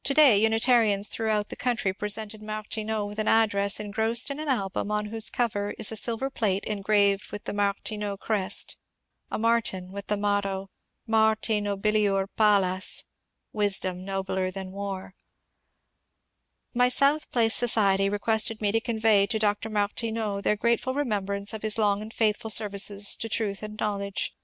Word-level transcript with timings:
MARnNEAITS 0.03 0.17
NINETIETH 0.17 0.41
BIRTHDAY 0.41 0.63
406 0.65 0.65
To 0.65 0.71
day 0.71 0.77
Unitarians 0.79 1.07
throughout 1.09 1.49
the 1.49 1.55
country 1.55 1.93
presented 1.93 2.41
Mar 2.41 2.63
tineau 2.63 3.05
with 3.07 3.19
an 3.19 3.27
address 3.27 3.79
engrossed 3.79 4.31
in 4.31 4.39
an 4.39 4.47
album 4.47 4.89
on 4.89 5.05
whose 5.05 5.29
cover 5.29 5.75
is 5.77 5.91
a 5.91 5.95
silver 5.95 6.31
plate 6.31 6.63
engraved 6.65 7.31
with 7.31 7.43
the 7.43 7.53
Martineau 7.53 8.17
crest,— 8.17 8.77
a 9.29 9.37
Mar 9.37 9.61
tin; 9.61 9.91
with 9.91 10.07
the 10.07 10.17
motto, 10.17 10.71
^^ 11.07 11.07
Marte 11.07 11.61
nobilior 11.61 12.25
Pallcts^^ 12.35 13.03
(Wisdom 13.53 14.03
nobler 14.03 14.49
than 14.49 14.71
War), 14.71 15.13
My 16.73 16.89
South 16.89 17.31
Place 17.31 17.53
society 17.53 18.09
requested 18.09 18.59
me 18.59 18.71
to 18.71 18.79
convey 18.81 19.27
to 19.27 19.37
Dr. 19.37 19.69
Martineau 19.69 20.39
^^ 20.39 20.41
their 20.43 20.55
grateful 20.55 20.95
remembrance 20.95 21.53
of 21.53 21.61
his 21.61 21.77
long 21.77 22.01
and 22.01 22.11
faith 22.11 22.37
ful 22.37 22.49
services 22.49 23.15
to 23.17 23.29
truth 23.29 23.61
and 23.61 23.79
knowledge. 23.79 24.33